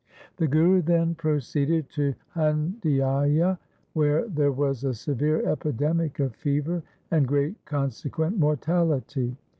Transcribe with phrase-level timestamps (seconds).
[0.37, 3.59] The Guru then proceeded to Handiaya,
[3.93, 6.81] where there was a severe epidemic of fever
[7.11, 9.37] and great con sequent mortality.